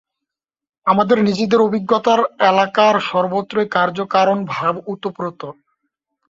আমাদের 0.87 1.17
নিজেদের 1.23 1.59
অভিজ্ঞতার 1.61 2.19
এলাকার 2.49 2.95
সর্বত্রই 3.09 3.67
কার্য-কারণ-ভাব 3.69 4.73
ওতপ্রোত। 4.87 5.41